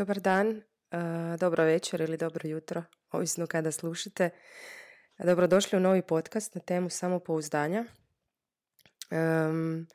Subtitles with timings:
[0.00, 4.30] Dobar dan, uh, dobro večer ili dobro jutro, ovisno kada slušate.
[5.18, 7.84] Dobrodošli u novi podcast na temu samopouzdanja.
[9.10, 9.86] Um,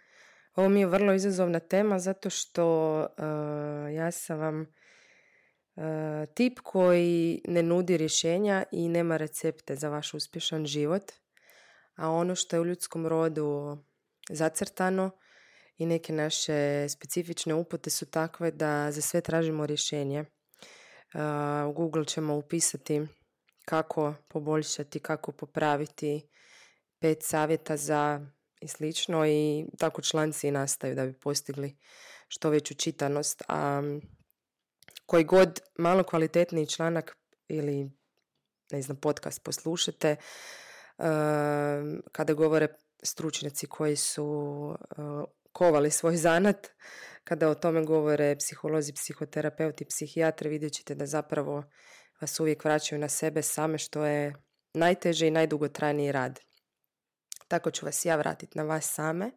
[0.55, 5.83] ovo mi je vrlo izazovna tema zato što uh, ja sam vam uh,
[6.33, 11.11] tip koji ne nudi rješenja i nema recepte za vaš uspješan život.
[11.95, 13.77] A ono što je u ljudskom rodu
[14.29, 15.11] zacrtano
[15.77, 20.25] i neke naše specifične upute su takve da za sve tražimo rješenje.
[21.67, 23.01] U Google ćemo upisati
[23.65, 26.29] kako poboljšati, kako popraviti
[26.99, 28.25] pet savjeta za
[28.61, 31.77] i slično i tako članci nastaju da bi postigli
[32.27, 33.43] što veću čitanost.
[33.47, 33.81] A
[35.05, 37.91] koji god malo kvalitetniji članak ili
[38.71, 40.15] ne znam, podcast poslušate,
[42.11, 42.67] kada govore
[43.03, 44.75] stručnjaci koji su
[45.55, 46.67] kovali svoj zanat.
[47.23, 51.63] Kada o tome govore psiholozi, psihoterapeuti, psihijatri, vidjet ćete da zapravo
[52.21, 54.35] vas uvijek vraćaju na sebe same, što je
[54.73, 56.39] najteže i najdugotrajniji rad.
[57.47, 59.31] Tako ću vas ja vratiti na vas same,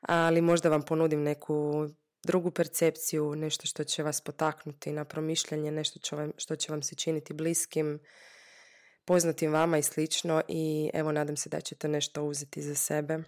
[0.00, 1.88] ali možda vam ponudim neku
[2.26, 6.00] drugu percepciju, nešto što će vas potaknuti na promišljanje, nešto
[6.36, 8.00] što će vam se činiti bliskim,
[9.04, 13.18] poznatim vama i slično i evo nadam se da ćete nešto uzeti za sebe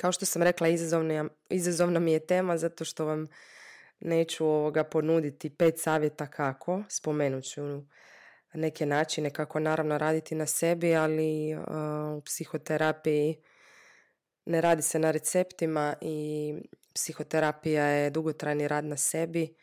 [0.00, 3.26] kao što sam rekla, izazovna, izazovna mi je tema zato što vam
[4.00, 7.62] neću ovoga ponuditi pet savjeta kako, spomenut ću
[8.54, 11.54] neke načine kako naravno raditi na sebi, ali
[12.16, 13.42] u psihoterapiji
[14.44, 16.54] ne radi se na receptima i
[16.94, 19.54] psihoterapija je dugotrajni rad na sebi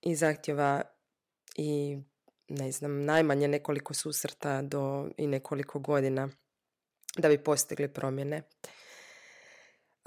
[0.00, 0.82] i zahtjeva
[1.56, 1.98] i
[2.48, 6.28] ne znam, najmanje nekoliko susreta do i nekoliko godina
[7.18, 8.42] da bi postigli promjene.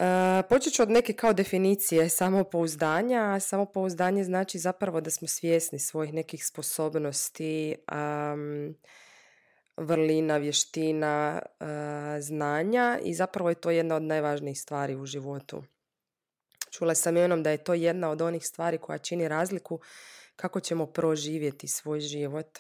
[0.02, 0.08] Uh,
[0.50, 3.40] počet ću od neke kao definicije samopouzdanja.
[3.40, 8.76] Samopouzdanje znači zapravo da smo svjesni svojih nekih sposobnosti, um,
[9.78, 11.68] vrlina, vještina, uh,
[12.20, 15.64] znanja i zapravo je to jedna od najvažnijih stvari u životu.
[16.72, 19.80] Čula sam jednom da je to jedna od onih stvari koja čini razliku
[20.36, 22.60] kako ćemo proživjeti svoj život.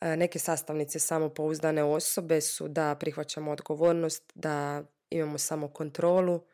[0.00, 6.46] Uh, neke sastavnice samopouzdane osobe su da prihvaćamo odgovornost, da imamo samo kontrolu,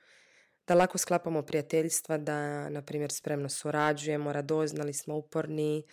[0.66, 5.86] da lako sklapamo prijateljstva, da, na primjer, spremno surađujemo, radoznali smo, uporni,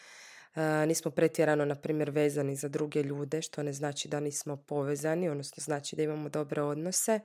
[0.88, 5.64] nismo pretjerano, na primjer, vezani za druge ljude, što ne znači da nismo povezani, odnosno
[5.64, 7.20] znači da imamo dobre odnose,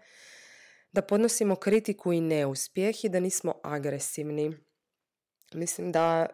[0.93, 4.57] da podnosimo kritiku i neuspjeh i da nismo agresivni.
[5.55, 6.27] Mislim da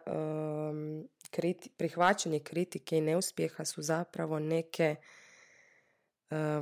[1.31, 4.95] kriti, prihvaćanje kritike i neuspjeha su zapravo neke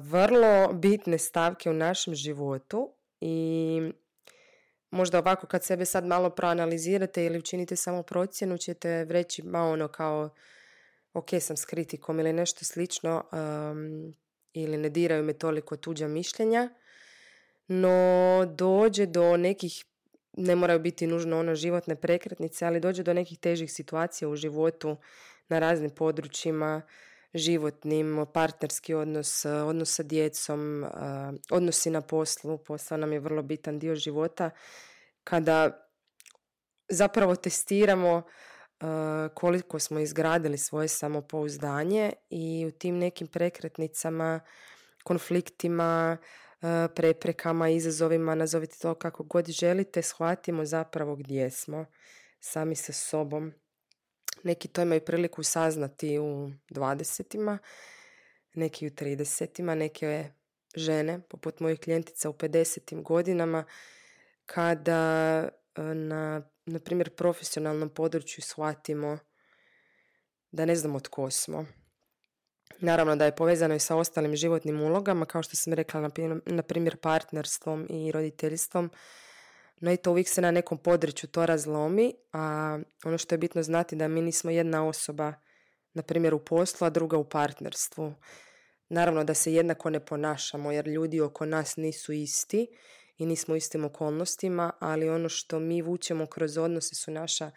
[0.01, 3.91] vrlo bitne stavke u našem životu i
[4.91, 9.87] možda ovako kad sebe sad malo proanalizirate ili učinite samo procjenu ćete reći malo ono
[9.87, 10.29] kao
[11.13, 14.13] ok sam s kritikom ili nešto slično um,
[14.53, 16.69] ili ne diraju me toliko tuđa mišljenja
[17.67, 19.85] no dođe do nekih
[20.37, 24.97] ne moraju biti nužno ono životne prekretnice ali dođe do nekih težih situacija u životu
[25.47, 26.81] na raznim područjima
[27.33, 30.85] životnim, partnerski odnos, odnos sa djecom,
[31.51, 32.57] odnosi na poslu.
[32.57, 34.49] Posao nam je vrlo bitan dio života.
[35.23, 35.87] Kada
[36.89, 38.23] zapravo testiramo
[39.33, 44.39] koliko smo izgradili svoje samopouzdanje i u tim nekim prekretnicama,
[45.03, 46.17] konfliktima,
[46.95, 51.85] preprekama, izazovima, nazovite to kako god želite, shvatimo zapravo gdje smo
[52.39, 53.53] sami sa sobom
[54.43, 57.57] neki to imaju priliku saznati u dvadesetima,
[58.53, 60.31] neki u tridesetima, neke
[60.75, 63.01] žene, poput mojih klijentica u 50.
[63.01, 63.63] godinama,
[64.45, 65.43] kada
[65.75, 69.17] e, na, na primjer, profesionalnom području shvatimo
[70.51, 71.65] da ne znamo tko smo.
[72.79, 76.09] Naravno da je povezano i sa ostalim životnim ulogama, kao što sam rekla,
[76.45, 78.91] na primjer partnerstvom i roditeljstvom,
[79.81, 83.63] no i to uvijek se na nekom području to razlomi, a ono što je bitno
[83.63, 85.33] znati da mi nismo jedna osoba,
[85.93, 88.13] na primjer u poslu, a druga u partnerstvu.
[88.89, 92.67] Naravno da se jednako ne ponašamo jer ljudi oko nas nisu isti
[93.17, 97.51] i nismo u istim okolnostima, ali ono što mi vučemo kroz odnose su naša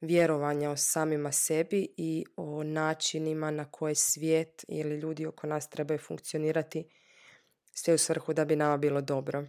[0.00, 5.98] vjerovanja o samima sebi i o načinima na koje svijet ili ljudi oko nas trebaju
[5.98, 6.84] funkcionirati
[7.72, 9.46] sve u svrhu da bi nama bilo dobro.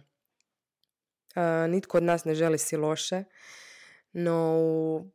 [1.68, 3.24] Nitko od nas ne želi si loše,
[4.12, 5.10] no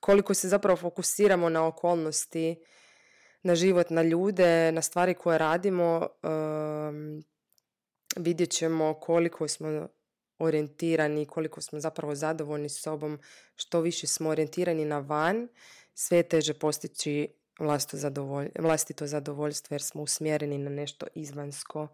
[0.00, 2.64] koliko se zapravo fokusiramo na okolnosti,
[3.42, 6.08] na život, na ljude, na stvari koje radimo,
[8.16, 9.88] vidjet ćemo koliko smo
[10.38, 13.18] orijentirani, koliko smo zapravo zadovoljni s sobom,
[13.56, 15.48] što više smo orijentirani na van,
[15.94, 17.28] sve je teže postići
[18.58, 21.88] vlastito zadovoljstvo jer smo usmjereni na nešto izvansko,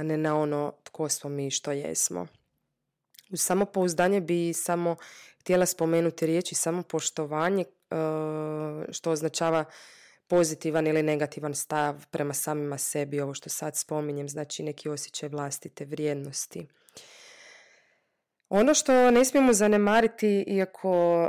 [0.00, 2.26] a ne na ono tko smo mi i što jesmo.
[3.30, 4.96] U samopouzdanje bi samo
[5.40, 7.96] htjela spomenuti riječi samopoštovanje, e,
[8.92, 9.64] što označava
[10.26, 15.84] pozitivan ili negativan stav prema samima sebi, ovo što sad spominjem, znači neki osjećaj vlastite
[15.84, 16.66] vrijednosti.
[18.48, 21.28] Ono što ne smijemo zanemariti, iako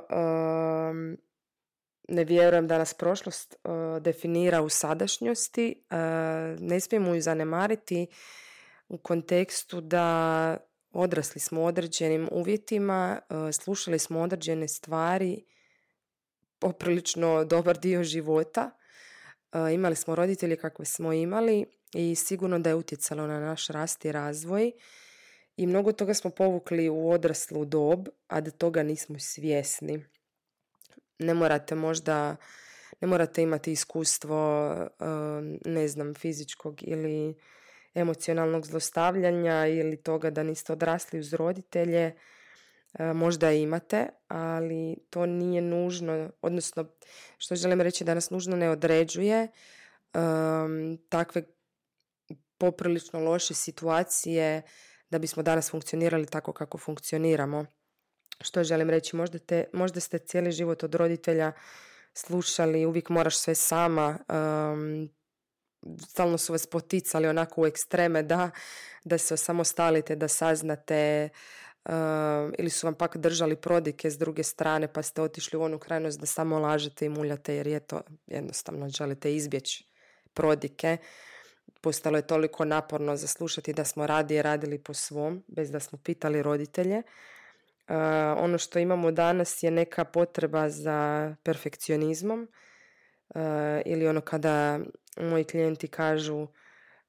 [2.08, 3.72] ne vjerujem da nas prošlost uh,
[4.02, 5.84] definira u sadašnjosti,
[6.60, 8.08] ne smijemo ju zanemariti
[8.92, 10.58] u kontekstu da
[10.92, 13.20] odrasli smo određenim uvjetima,
[13.52, 15.44] slušali smo određene stvari
[16.60, 18.72] poprilično dobar dio života
[19.74, 24.12] imali smo roditelje kakve smo imali i sigurno da je utjecalo na naš rast i
[24.12, 24.72] razvoj
[25.58, 30.06] i mnogo toga smo povukli u odraslu dob, a da toga nismo svjesni.
[31.20, 32.36] Ne morate možda,
[33.02, 34.72] ne morate imati iskustvo,
[35.66, 37.36] ne znam, fizičkog ili
[37.94, 42.16] emocionalnog zlostavljanja ili toga da niste odrasli uz roditelje,
[42.94, 46.86] E, možda imate, ali to nije nužno, odnosno
[47.38, 49.48] što želim reći da nas nužno ne određuje
[50.14, 51.44] um, takve
[52.58, 54.62] poprilično loše situacije
[55.10, 57.66] da bismo danas funkcionirali tako kako funkcioniramo.
[58.42, 61.52] Što želim reći, možda, te, možda ste cijeli život od roditelja
[62.14, 65.10] slušali, uvijek moraš sve sama, um,
[66.08, 68.50] stalno su vas poticali onako u ekstreme da,
[69.04, 71.30] da se osamostalite, da saznate
[71.86, 75.80] Ehm, ili su vam pak držali prodike s druge strane pa ste otišli u onu
[75.80, 79.86] krajnost da samo lažete i muljate jer je to jednostavno želite izbjeći
[80.34, 80.98] prodike.
[81.82, 85.98] Postalo je toliko naporno za slušati da smo radije radili po svom, bez da smo
[86.04, 86.96] pitali roditelje.
[87.88, 87.98] Ehm,
[88.38, 92.48] ono što imamo danas je neka potreba za perfekcionizmom
[93.86, 94.80] ili ono kada
[95.18, 96.48] moji klijenti kažu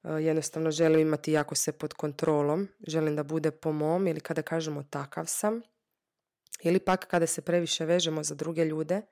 [0.04, 4.42] Eh, jednostavno želim imati jako se pod kontrolom, želim da bude po mom ili kada
[4.42, 5.60] kažemo takav sam
[6.62, 9.02] ili pak kada se previše vežemo za druge ljude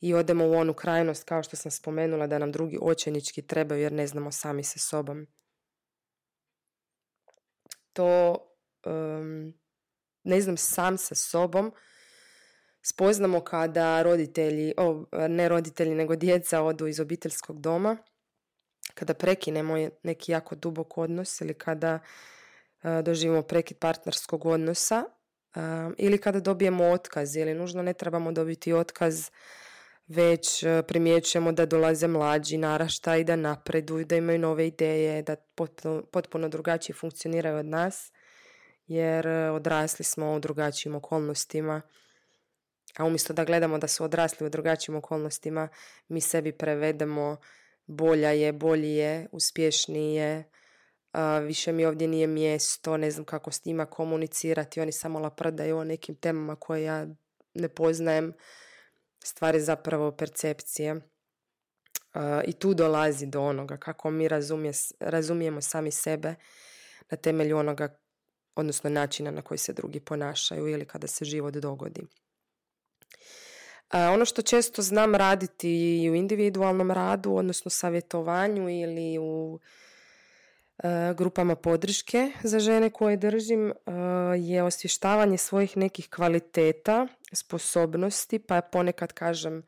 [0.00, 3.92] i odemo u onu krajnost kao što sam spomenula da nam drugi očajnički trebaju jer
[3.92, 5.26] ne znamo sami sa sobom.
[7.92, 8.36] To
[10.24, 11.72] ne znam sam sa sobom
[12.82, 17.96] spoznamo kada roditelji, o, ne roditelji nego djeca odu iz obiteljskog doma
[18.94, 21.98] kada prekinemo neki jako dubok odnos ili kada
[22.82, 25.04] uh, doživimo prekid partnerskog odnosa
[25.98, 29.30] ili kada dobijemo otkaz ili nužno ne trebamo dobiti otkaz
[30.08, 35.36] već uh, primjećujemo da dolaze mlađi narašta i da napreduju, da imaju nove ideje, da
[35.36, 38.12] potpuno, potpuno drugačije funkcioniraju od nas
[38.86, 41.82] jer odrasli smo u drugačijim okolnostima.
[42.98, 45.68] A umjesto da gledamo da su odrasli u drugačijim okolnostima,
[46.08, 47.36] mi sebi prevedemo
[47.86, 50.50] bolja je, bolji je, uspješniji je,
[51.46, 55.84] više mi ovdje nije mjesto, ne znam kako s njima komunicirati, oni samo laprdaju o
[55.84, 57.06] nekim temama koje ja
[57.54, 58.32] ne poznajem,
[59.24, 61.00] stvari zapravo percepcije.
[62.44, 66.34] I tu dolazi do onoga kako mi razumije, razumijemo sami sebe
[67.10, 67.98] na temelju onoga,
[68.54, 72.02] odnosno načina na koji se drugi ponašaju ili kada se život dogodi.
[73.92, 79.58] Ono što često znam raditi i u individualnom radu, odnosno savjetovanju ili u
[80.78, 83.74] e, grupama podrške za žene koje držim e,
[84.38, 89.62] je osvještavanje svojih nekih kvaliteta, sposobnosti, pa ponekad kažem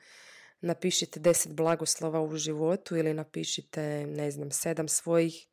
[0.61, 5.46] napišite deset blagoslova u životu ili napišite, ne znam, sedam svojih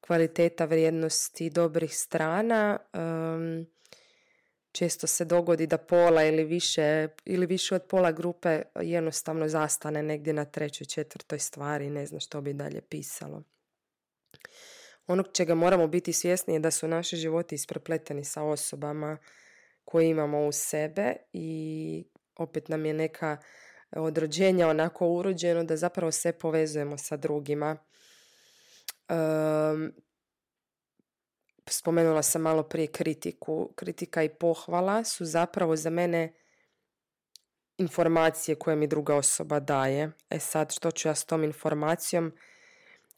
[0.00, 2.78] kvaliteta, vrijednosti, dobrih strana
[4.72, 10.32] često se dogodi da pola ili više, ili više od pola grupe jednostavno zastane negdje
[10.32, 13.42] na trećoj, četvrtoj stvari ne zna što bi dalje pisalo.
[15.06, 19.18] Onog čega moramo biti svjesni je da su naši životi isprepleteni sa osobama
[19.84, 22.04] koje imamo u sebe i
[22.36, 23.36] opet nam je neka
[23.96, 27.76] odrođenja onako urođeno da zapravo sve povezujemo sa drugima.
[29.08, 29.92] Um,
[31.72, 33.72] spomenula sam malo prije kritiku.
[33.76, 36.32] Kritika i pohvala su zapravo za mene
[37.78, 40.10] informacije koje mi druga osoba daje.
[40.30, 42.32] E sad, što ću ja s tom informacijom?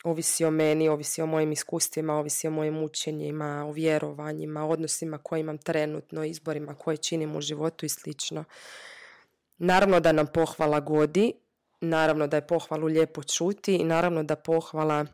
[0.04, 5.40] Ovisi o meni, ovisi o mojim iskustvima, ovisi o mojim učenjima, o vjerovanjima, odnosima koje
[5.40, 8.44] imam trenutno, izborima koje činim u životu i slično.
[9.58, 11.32] Naravno da nam pohvala godi,
[11.80, 15.06] naravno da je pohvalu lijepo čuti i naravno da pohvala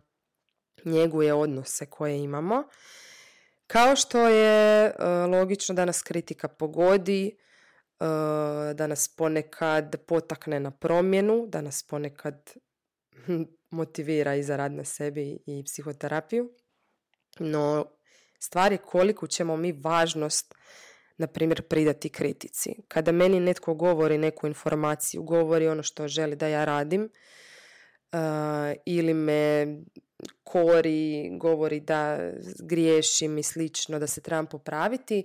[0.85, 2.65] njeguje odnose koje imamo.
[3.69, 4.93] Kao što je e,
[5.27, 7.35] logično da nas kritika pogodi, e,
[8.75, 12.53] da nas ponekad potakne na promjenu, da nas ponekad
[13.71, 16.51] motivira i za rad na sebi i psihoterapiju.
[17.39, 17.87] No,
[18.39, 20.55] stvar je koliko ćemo mi važnost
[21.17, 22.71] na primjer pridati kritici.
[22.89, 27.03] Kada meni netko govori neku informaciju, govori ono što želi da ja radim
[28.13, 28.19] uh,
[28.87, 29.67] ili me
[30.45, 35.25] kori, govori da griješim i slično, da se trebam popraviti,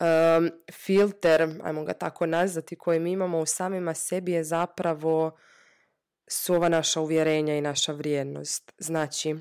[0.00, 5.36] um, filter, ajmo ga tako nazvati, koji mi imamo u samima sebi je zapravo
[6.28, 8.72] su ova naša uvjerenja i naša vrijednost.
[8.78, 9.34] Znači,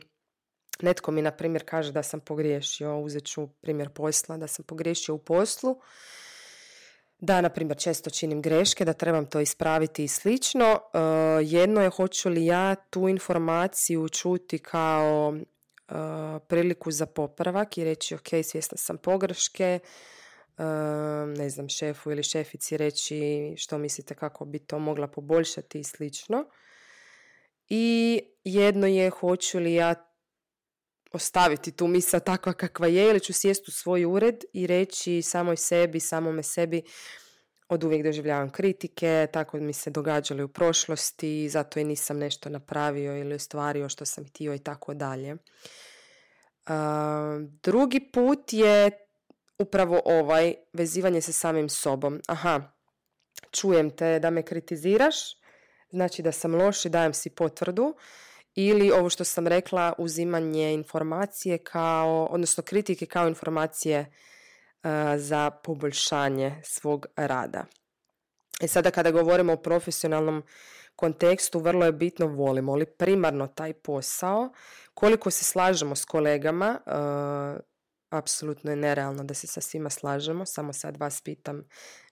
[0.82, 5.16] netko mi na primjer kaže da sam pogriješio, uzet ću primjer posla, da sam pogriješio
[5.16, 5.82] u poslu,
[7.20, 10.66] da na primjer često činim greške, da trebam to ispraviti i slično.
[10.66, 11.00] E,
[11.44, 15.94] jedno je hoću li ja tu informaciju čuti kao e,
[16.48, 19.80] priliku za popravak i reći ok, svjesna sam pogreške,
[20.58, 20.64] e,
[21.38, 26.46] ne znam, šefu ili šefici reći što mislite kako bi to mogla poboljšati i slično.
[27.70, 29.96] I jedno je hoću li ja
[31.12, 35.58] ostaviti tu misa takva kakva je ili ću sjest u svoj ured i reći samoj
[35.58, 36.82] sebi, samome sebi
[37.70, 43.18] od uvijek doživljavam kritike, tako mi se događali u prošlosti, zato i nisam nešto napravio
[43.18, 45.36] ili ostvario što sam htio i tako dalje.
[47.64, 48.92] Drugi put je
[49.60, 52.22] upravo ovaj, vezivanje sa samim sobom.
[52.28, 52.72] Aha,
[53.52, 55.16] čujem te da me kritiziraš,
[55.90, 57.96] znači da sam loš i dajem si potvrdu
[58.60, 66.62] ili ovo što sam rekla uzimanje informacije kao odnosno kritike kao informacije uh, za poboljšanje
[66.64, 67.66] svog rada.
[68.62, 70.44] I sada kada govorimo o profesionalnom
[70.96, 74.50] kontekstu vrlo je bitno volimo li primarno taj posao,
[74.94, 77.62] koliko se slažemo s kolegama, uh,
[78.10, 81.64] apsolutno je nerealno da se sa svima slažemo, samo sad vas pitam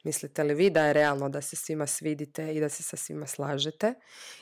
[0.04, 3.28] mislite li vi da je realno da se svima svidite i da se sa svima
[3.28, 3.94] slažete?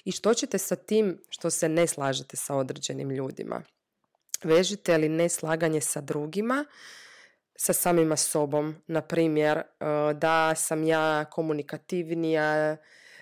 [0.05, 3.61] I što ćete sa tim što se ne slažete sa određenim ljudima.
[4.43, 6.65] Vežite li neslaganje sa drugima,
[7.55, 9.63] sa samima sobom, na primjer e,
[10.13, 12.77] da sam ja komunikativnija,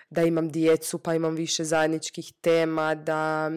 [0.09, 3.51] da imam djecu pa imam više zajedničkih tema, da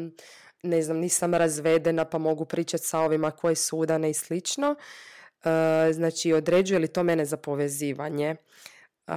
[0.65, 4.75] ne znam, nisam razvedena pa mogu pričati sa ovima koje su udane i slično.
[5.45, 8.37] E, znači, određuje li to mene za povezivanje?
[9.07, 9.15] Uh,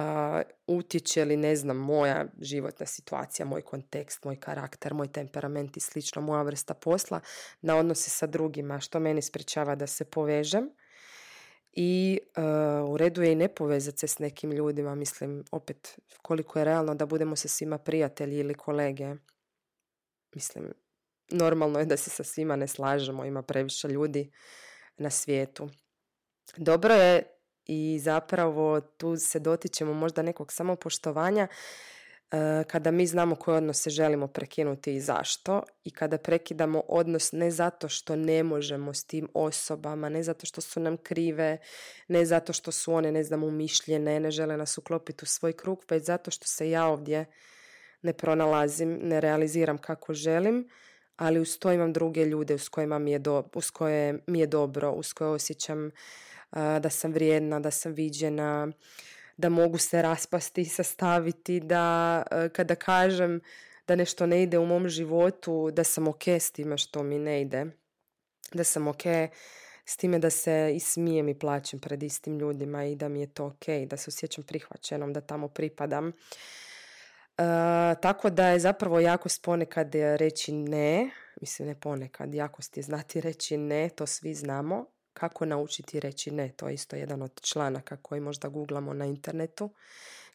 [0.66, 6.22] utječe li, ne znam, moja životna situacija, moj kontekst, moj karakter, moj temperament i slično,
[6.22, 7.20] moja vrsta posla
[7.60, 10.70] na odnose sa drugima, što meni sprečava da se povežem.
[11.72, 16.58] I uh, u redu je i ne povezati se s nekim ljudima, mislim, opet, koliko
[16.58, 19.14] je realno da budemo se svima prijatelji ili kolege.
[20.34, 20.72] Mislim,
[21.30, 24.30] normalno je da se sa svima ne slažemo, ima previše ljudi
[24.96, 25.68] na svijetu.
[26.56, 27.22] Dobro je
[27.66, 31.48] i zapravo tu se dotičemo možda nekog samopoštovanja
[32.30, 37.50] e, kada mi znamo koje odnose želimo prekinuti i zašto i kada prekidamo odnos ne
[37.50, 41.58] zato što ne možemo s tim osobama, ne zato što su nam krive,
[42.08, 45.84] ne zato što su one, ne znam, umišljene, ne žele nas uklopiti u svoj krug,
[45.90, 47.26] već zato što se ja ovdje
[48.02, 50.68] ne pronalazim, ne realiziram kako želim,
[51.18, 54.46] ali uz to imam druge ljude uz, kojima mi je do, uz koje mi je
[54.46, 55.90] dobro, uz koje osjećam
[56.52, 58.68] da sam vrijedna, da sam viđena,
[59.36, 62.22] da mogu se raspasti i sastaviti, da
[62.52, 63.40] kada kažem
[63.88, 67.40] da nešto ne ide u mom životu, da sam ok s time što mi ne
[67.42, 67.66] ide.
[68.52, 69.02] Da sam ok
[69.84, 73.26] s time da se i smijem i plaćem pred istim ljudima i da mi je
[73.26, 76.12] to ok, da se osjećam prihvaćenom, da tamo pripadam.
[78.00, 83.56] Tako da je zapravo jako ponekad reći ne, mislim ne ponekad, jakost je znati reći
[83.56, 88.20] ne, to svi znamo, kako naučiti reći ne, to je isto jedan od članaka koji
[88.20, 89.74] možda googlamo na internetu.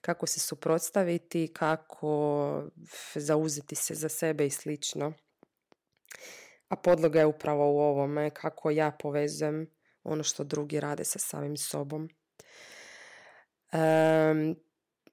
[0.01, 2.63] Kako se suprotstaviti, kako
[3.15, 5.13] zauzeti se za sebe i slično.
[6.67, 9.69] A podloga je upravo u ovome kako ja povezujem
[10.03, 12.09] ono što drugi rade sa samim sobom.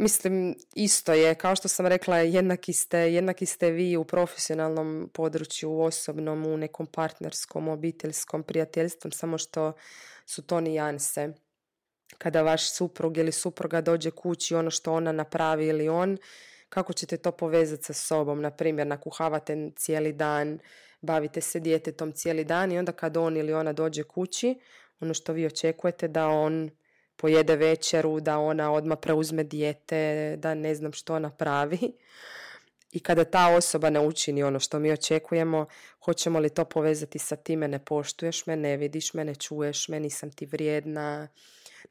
[0.01, 5.71] Mislim, isto je, kao što sam rekla, jednaki ste, jednaki ste vi u profesionalnom području,
[5.71, 9.73] u osobnom, u nekom partnerskom, obiteljskom, prijateljstvom, samo što
[10.27, 11.29] su to nijanse.
[12.19, 16.17] kada vaš suprug ili supruga dođe kući ono što ona napravi ili on,
[16.69, 18.41] kako ćete to povezati sa sobom.
[18.41, 20.59] Na primjer, nakuhavate cijeli dan,
[21.01, 24.61] bavite se djetetom cijeli dan i onda kad on ili ona dođe kući,
[25.01, 26.71] ono što vi očekujete da on
[27.21, 31.93] pojede večeru, da ona odmah preuzme dijete, da ne znam što napravi.
[32.93, 35.67] I kada ta osoba ne učini ono što mi očekujemo,
[36.05, 40.01] hoćemo li to povezati sa time ne poštuješ me, ne vidiš me, ne čuješ me,
[40.01, 41.29] nisam ti vrijedna,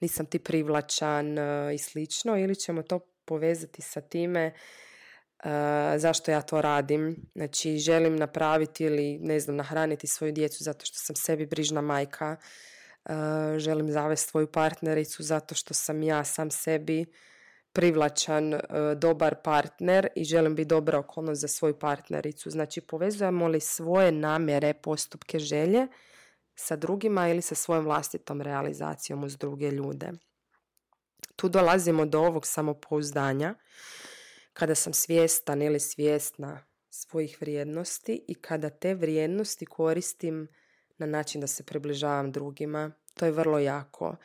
[0.02, 4.54] nisam ti privlačan e, i slično ili ćemo to povezati sa time
[5.44, 5.52] uh,
[5.98, 7.16] zašto ja to radim.
[7.36, 12.36] Znači želim napraviti ili ne znam nahraniti svoju djecu zato što sam sebi brižna majka.
[13.06, 13.14] Uh,
[13.58, 17.06] želim zavesti svoju partnericu zato što sam ja sam sebi
[17.74, 18.60] privlačan, uh,
[18.98, 22.50] dobar partner i želim biti dobra okolnost za svoju partnericu.
[22.50, 25.88] Znači povezujemo li svoje namjere, postupke, želje
[26.56, 30.12] sa drugima ili sa svojom vlastitom realizacijom uz druge ljude.
[31.36, 33.56] Tu dolazimo do ovog samopouzdanja
[34.54, 40.48] kada sam svjestan ili svjesna svojih vrijednosti i kada te vrijednosti koristim
[41.00, 42.92] na način da se približavam drugima.
[43.14, 44.16] To je vrlo jako.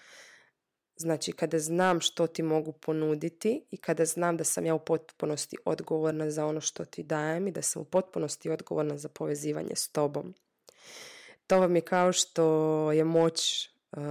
[0.96, 5.56] Znači, kada znam što ti mogu ponuditi i kada znam da sam ja u potpunosti
[5.64, 9.88] odgovorna za ono što ti dajem i da sam u potpunosti odgovorna za povezivanje s
[9.88, 10.34] tobom.
[11.46, 14.02] To vam je kao što je moć uh,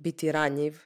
[0.00, 0.78] biti ranjiv.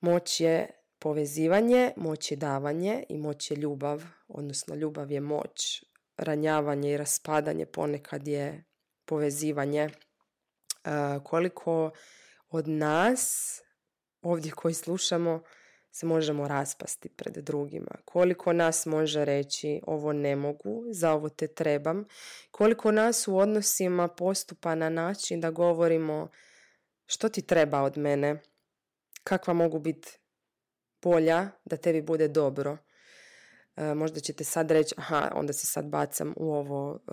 [0.00, 5.84] Moć je povezivanje, moć je davanje i moć je ljubav, odnosno ljubav je moć.
[6.16, 8.64] Ranjavanje i raspadanje ponekad je
[9.08, 9.88] povezivanje.
[11.24, 11.90] Koliko
[12.48, 13.54] od nas
[14.22, 15.42] ovdje koji slušamo
[15.90, 17.90] se možemo raspasti pred drugima.
[18.04, 22.04] Koliko nas može reći ovo ne mogu, za ovo te trebam.
[22.50, 26.28] Koliko nas u odnosima postupa na način da govorimo
[27.06, 28.42] što ti treba od mene,
[29.24, 30.18] kakva mogu biti
[31.00, 32.78] polja da tebi bude dobro.
[33.76, 37.12] E, možda ćete sad reći, aha, onda se sad bacam u ovo e,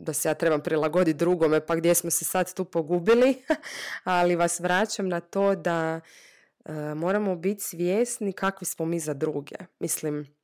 [0.00, 3.42] da se ja trebam prilagoditi drugome, pa gdje smo se sad tu pogubili,
[4.04, 6.00] ali vas vraćam na to da
[6.64, 9.54] e, moramo biti svjesni kakvi smo mi za druge.
[9.78, 10.34] Mislim,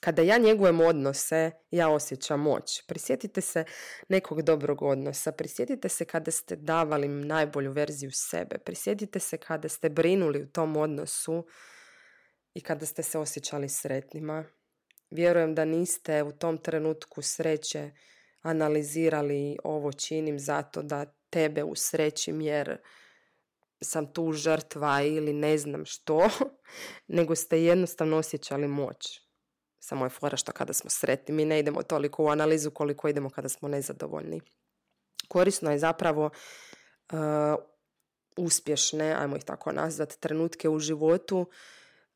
[0.00, 2.82] kada ja njegujem odnose, ja osjećam moć.
[2.86, 3.64] Prisjetite se
[4.08, 9.88] nekog dobrog odnosa, prisjetite se kada ste davali najbolju verziju sebe, prisjetite se kada ste
[9.88, 11.46] brinuli u tom odnosu
[12.54, 14.44] i kada ste se osjećali sretnima.
[15.10, 17.90] Vjerujem da niste u tom trenutku sreće
[18.42, 22.78] analizirali ovo činim zato da tebe usrećim jer
[23.80, 26.28] sam tu žrtva ili ne znam što,
[27.16, 29.20] nego ste jednostavno osjećali moć.
[29.80, 33.30] Samo je fora što kada smo sretni, mi ne idemo toliko u analizu koliko idemo
[33.30, 34.40] kada smo nezadovoljni.
[35.28, 36.30] Korisno je zapravo
[37.12, 37.18] uh,
[38.36, 41.50] uspješne, ajmo ih tako nazvat, trenutke u životu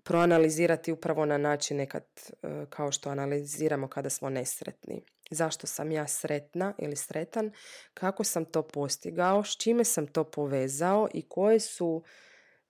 [0.03, 2.05] proanalizirati upravo na način nekad
[2.43, 7.53] uh, kao što analiziramo kada smo nesretni zašto sam ja sretna ili sretan,
[7.95, 12.03] kako sam to postigao, s čime sam to povezao i koje su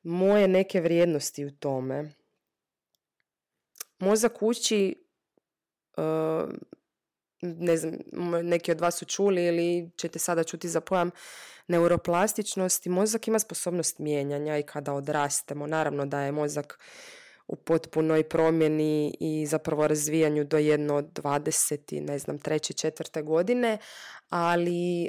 [0.02, 2.12] moje neke vrijednosti u tome.
[3.98, 5.06] Mozak uči,
[5.96, 6.50] uh,
[7.42, 7.94] ne znam,
[8.42, 11.10] neki od vas su čuli ili ćete sada čuti za pojam
[11.68, 12.88] neuroplastičnosti.
[12.88, 16.78] Mozak ima sposobnost mijenjanja i kada odrastemo, naravno da je mozak
[17.48, 22.00] u potpunoj promjeni i zapravo razvijanju do jedno 20.
[22.00, 23.78] ne znam, treće, četvrte godine,
[24.28, 25.08] ali e,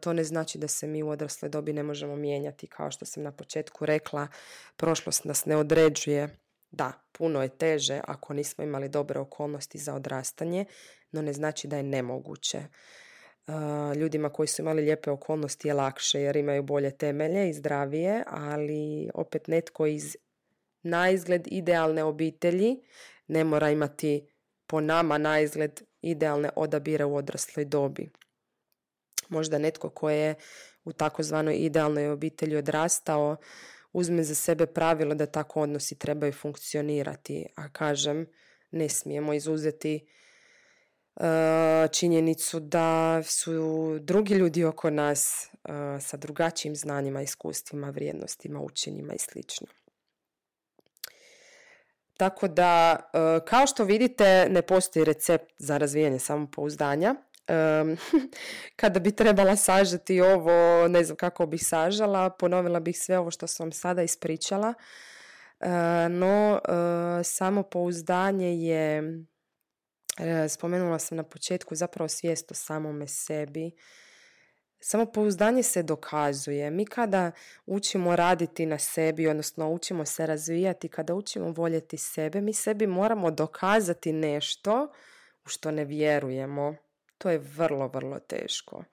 [0.00, 2.66] to ne znači da se mi u odrasle dobi ne možemo mijenjati.
[2.66, 4.28] Kao što sam na početku rekla,
[4.76, 6.38] prošlost nas ne određuje.
[6.70, 10.64] Da, puno je teže ako nismo imali dobre okolnosti za odrastanje,
[11.12, 12.62] no ne znači da je nemoguće.
[13.46, 18.24] Uh, ljudima koji su imali lijepe okolnosti je lakše jer imaju bolje temelje i zdravije,
[18.26, 20.16] ali opet netko iz
[20.84, 22.76] na izgled idealne obitelji
[23.28, 24.26] ne mora imati
[24.66, 28.10] po nama na izgled idealne odabire u odrasloj dobi.
[29.28, 30.34] Možda netko ko je
[30.84, 33.36] u takozvanoj idealnoj obitelji odrastao
[33.92, 38.26] uzme za sebe pravilo da tako odnosi trebaju funkcionirati, a kažem
[38.70, 40.06] ne smijemo izuzeti
[41.14, 41.22] uh,
[41.92, 45.70] činjenicu da su drugi ljudi oko nas uh,
[46.00, 49.66] sa drugačijim znanjima, iskustvima, vrijednostima, učenjima i slično.
[52.16, 57.14] Tako da, e, kao što vidite, ne postoji recept za razvijanje samopouzdanja.
[58.76, 63.46] Kada bi trebala sažeti ovo, ne znam kako bih sažala, ponovila bih sve ovo što
[63.46, 64.74] sam sada ispričala.
[65.60, 65.68] E,
[66.08, 69.02] no, e, samopouzdanje je,
[70.48, 73.70] spomenula sam na početku, zapravo svijest o samome sebi,
[74.86, 76.70] Samopouzdanje se dokazuje.
[76.70, 77.32] Mi kada
[77.66, 83.30] učimo raditi na sebi, odnosno učimo se razvijati, kada učimo voljeti sebe, mi sebi moramo
[83.30, 84.92] dokazati nešto
[85.44, 86.76] u što ne vjerujemo.
[87.18, 88.84] To je vrlo, vrlo teško.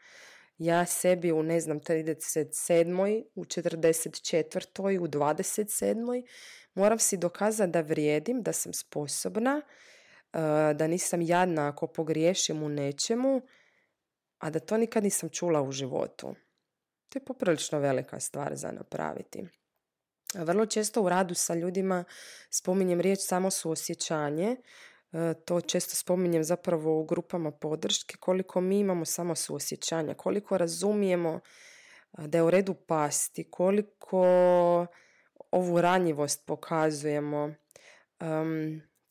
[0.57, 3.23] Ja sebi u, ne znam, 37.
[3.35, 4.99] u 44.
[4.99, 6.23] u 27.
[6.73, 9.61] moram si dokazati da vrijedim, da sam sposobna,
[10.33, 10.39] eh,
[10.73, 13.41] da nisam jadna ako pogriješim u nečemu,
[14.41, 16.35] a da to nikad nisam čula u životu.
[17.09, 19.47] To je poprilično velika stvar za napraviti.
[20.33, 22.03] Vrlo često u radu sa ljudima
[22.49, 24.55] spominjem riječ samo suosjećanje.
[25.13, 31.39] E, to često spominjem zapravo u grupama podrške, koliko mi imamo samo suosjećanja, koliko razumijemo
[32.17, 34.25] da je u redu pasti, koliko
[35.51, 37.53] ovu ranjivost pokazujemo,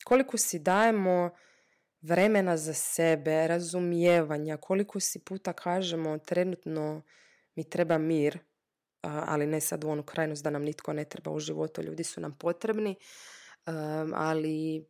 [0.05, 1.29] koliko si dajemo
[2.01, 7.01] vremena za sebe, razumijevanja, koliko si puta kažemo trenutno
[7.55, 8.39] mi treba mir,
[9.01, 12.21] ali ne sad u onu krajnost da nam nitko ne treba u životu, ljudi su
[12.21, 12.95] nam potrebni,
[14.13, 14.85] ali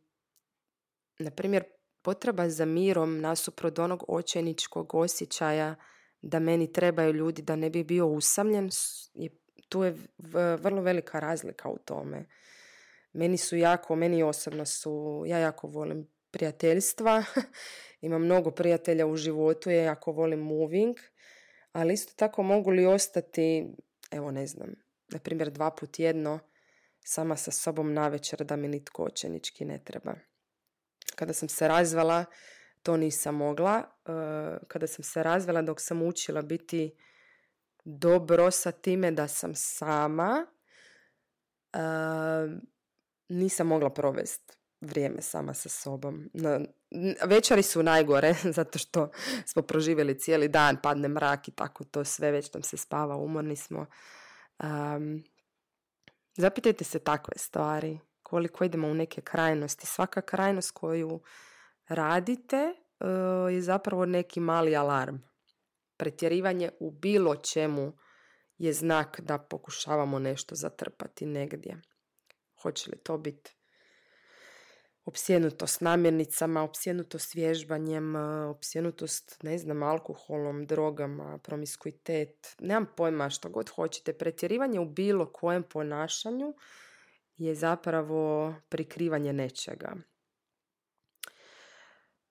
[1.18, 1.64] na primjer
[2.02, 5.74] potreba za mirom nasuprot onog očajničkog osjećaja
[6.22, 8.70] da meni trebaju ljudi da ne bi bio usamljen,
[9.68, 9.96] tu je
[10.58, 12.24] vrlo velika razlika u tome.
[13.12, 17.24] Meni su jako, meni osobno su, ja jako volim prijateljstva.
[18.00, 20.96] Imam mnogo prijatelja u životu, ja jako volim moving,
[21.72, 23.66] ali isto tako mogu li ostati,
[24.10, 24.74] evo ne znam,
[25.08, 26.38] na primjer dva put jedno
[27.04, 30.14] sama sa sobom na večer da mi nitko očenički ne treba.
[31.14, 32.24] Kada sam se razvela,
[32.82, 33.82] to nisam mogla.
[34.06, 36.96] Eh, kada sam se razvela dok sam učila biti
[37.84, 40.46] dobro sa time da sam sama,
[41.72, 41.78] eh,
[43.28, 46.30] nisam mogla provesti vrijeme sama sa sobom.
[47.24, 49.10] Večeri su najgore zato što
[49.46, 53.56] smo proživjeli cijeli dan, padne mrak i tako to sve, već nam se spava, umorni
[53.56, 53.86] smo.
[54.62, 55.24] Um,
[56.36, 59.86] zapitajte se takve stvari, koliko idemo u neke krajnosti.
[59.86, 61.20] Svaka krajnost koju
[61.88, 65.16] radite uh, je zapravo neki mali alarm.
[65.96, 67.92] Pretjerivanje u bilo čemu
[68.58, 71.82] je znak da pokušavamo nešto zatrpati negdje.
[72.62, 73.61] Hoće li to biti
[75.04, 78.16] opsjenutost namirnicama, opsjenutost vježbanjem,
[78.50, 84.12] opsjenutost, ne znam, alkoholom, drogama, promiskuitet, nemam pojma što god hoćete.
[84.12, 86.54] Pretjerivanje u bilo kojem ponašanju
[87.36, 89.96] je zapravo prikrivanje nečega.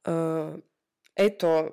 [0.06, 0.12] E,
[1.16, 1.70] eto,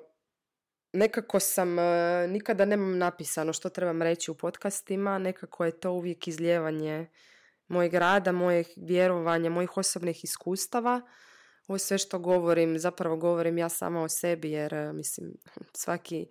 [0.93, 6.27] nekako sam, e, nikada nemam napisano što trebam reći u podcastima, nekako je to uvijek
[6.27, 7.07] izljevanje
[7.69, 11.01] mojeg rada, mojeg vjerovanja, mojih osobnih iskustava.
[11.67, 15.33] Ovo sve što govorim, zapravo govorim ja sama o sebi jer e, mislim
[15.83, 16.27] svaki,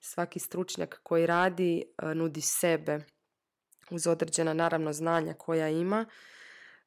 [0.00, 3.00] svaki stručnjak koji radi e, nudi sebe
[3.90, 6.06] uz određena naravno znanja koja ima.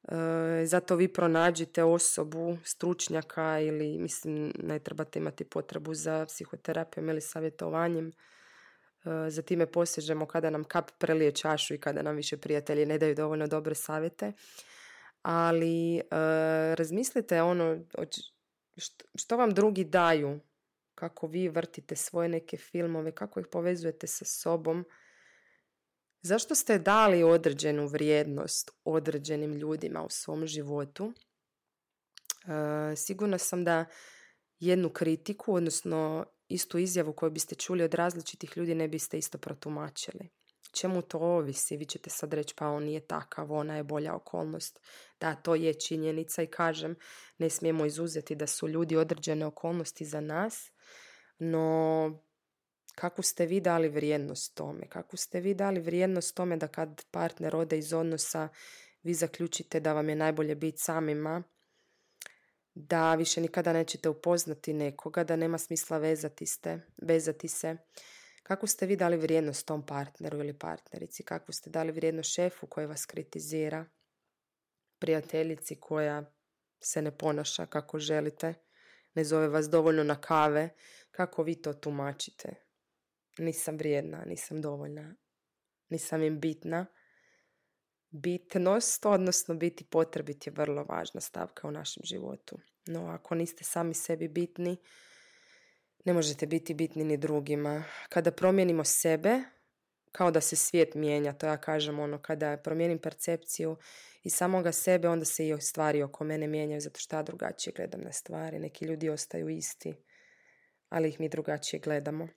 [0.03, 7.21] E, zato vi pronađite osobu, stručnjaka ili mislim ne trebate imati potrebu za psihoterapijom ili
[7.21, 8.11] savjetovanjem
[9.29, 13.15] za time posežemo kada nam kap prelije čašu i kada nam više prijatelji ne daju
[13.15, 14.33] dovoljno dobre savjete.
[15.21, 16.01] Ali e,
[16.75, 17.79] razmislite ono
[19.15, 20.39] što vam drugi daju,
[20.95, 24.85] kako vi vrtite svoje neke filmove, kako ih povezujete sa sobom.
[26.21, 31.13] Zašto ste dali određenu vrijednost određenim ljudima u svom životu?
[32.47, 33.85] E, sigurna sam da
[34.59, 40.29] jednu kritiku, odnosno istu izjavu koju biste čuli od različitih ljudi ne biste isto protumačili.
[40.71, 41.77] Čemu to ovisi?
[41.77, 44.79] Vi ćete sad reći pa on nije takav, ona je bolja okolnost.
[45.19, 46.95] Da, to je činjenica i kažem,
[47.37, 50.71] ne smijemo izuzeti da su ljudi određene okolnosti za nas,
[51.39, 52.25] no
[52.95, 54.89] kako ste vi dali vrijednost tome?
[54.89, 58.49] Kako ste vi dali vrijednost tome da kad partner ode iz odnosa
[59.03, 61.43] vi zaključite da vam je najbolje biti samima,
[62.75, 67.77] da više nikada nećete upoznati nekoga, da nema smisla vezati, ste, vezati se.
[68.43, 71.23] Kako ste vi dali vrijednost tom partneru ili partnerici?
[71.23, 73.85] Kako ste dali vrijednost šefu koji vas kritizira?
[74.99, 76.33] Prijateljici koja
[76.79, 78.53] se ne ponaša kako želite?
[79.13, 80.69] Ne zove vas dovoljno na kave?
[81.11, 82.55] Kako vi to tumačite?
[83.37, 85.15] Nisam vrijedna, nisam dovoljna,
[85.89, 86.85] nisam im bitna
[88.15, 92.57] bitnost, odnosno biti potrebit je vrlo važna stavka u našem životu.
[92.85, 94.77] No, ako niste sami sebi bitni,
[96.05, 97.83] ne možete biti bitni ni drugima.
[98.09, 99.39] Kada promijenimo sebe,
[100.11, 103.77] kao da se svijet mijenja, to ja kažem ono, kada promijenim percepciju
[104.23, 108.01] i samoga sebe, onda se i stvari oko mene mijenjaju, zato što ja drugačije gledam
[108.01, 108.59] na stvari.
[108.59, 109.95] Neki ljudi ostaju isti,
[110.89, 112.27] ali ih mi drugačije gledamo.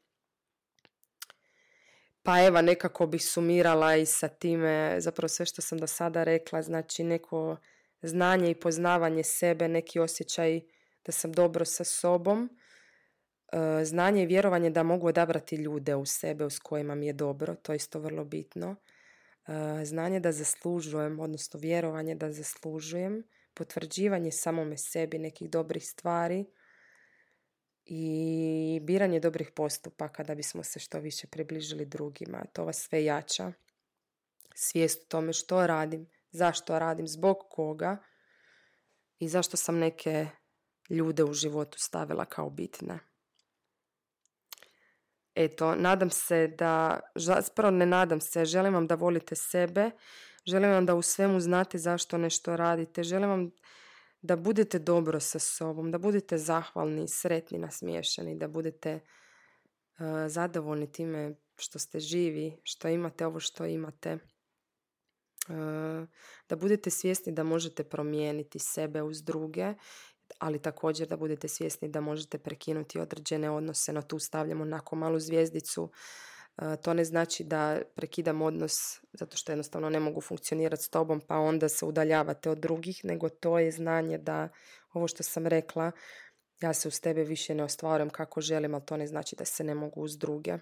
[2.29, 6.63] Pa evo, nekako bih sumirala i sa time, zapravo sve što sam do sada rekla,
[6.63, 7.57] znači neko
[8.03, 10.61] znanje i poznavanje sebe, neki osjećaj
[11.07, 12.51] da sam dobro sa sobom,
[13.53, 17.55] e, znanje i vjerovanje da mogu odabrati ljude u sebe s kojima mi je dobro,
[17.55, 18.77] to je isto vrlo bitno.
[19.47, 23.23] E, znanje da zaslužujem, odnosno vjerovanje da zaslužujem,
[23.55, 26.45] potvrđivanje samome sebi nekih dobrih stvari
[27.91, 32.45] i biranje dobrih postupaka da bismo se što više približili drugima.
[32.53, 33.53] To vas sve jača.
[34.55, 37.97] Svijest o tome što radim, zašto radim, zbog koga
[39.19, 40.27] i zašto sam neke
[40.91, 42.99] ljude u životu stavila kao bitne.
[45.35, 49.91] Eto, nadam se da, zapravo ne nadam se, želim vam da volite sebe,
[50.47, 53.51] želim vam da u svemu znate zašto nešto radite, želim vam
[54.23, 61.35] da budete dobro sa sobom, da budete zahvalni, sretni, nasmiješeni, da budete uh, zadovoljni time
[61.57, 64.19] što ste živi, što imate ovo što imate.
[65.49, 66.09] Uh,
[66.49, 69.75] da budete svjesni da možete promijeniti sebe uz druge,
[70.39, 75.21] ali također da budete svjesni da možete prekinuti određene odnose, no tu stavljamo onako malu
[75.21, 75.91] zvijezdicu
[76.83, 81.37] to ne znači da prekidam odnos zato što jednostavno ne mogu funkcionirati s tobom pa
[81.37, 84.49] onda se udaljavate od drugih, nego to je znanje da
[84.93, 85.93] ovo što sam rekla,
[86.61, 89.65] ja se uz tebe više ne ostvarujem kako želim, ali to ne znači da se
[89.65, 90.59] ne mogu uz druge.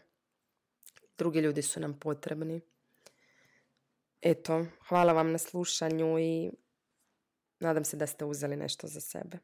[1.19, 2.61] Drugi ljudi su nam potrebni.
[4.23, 6.51] Eto, hvala vam na slušanju i
[7.61, 9.39] nadam se da ste uzeli nešto za sebe.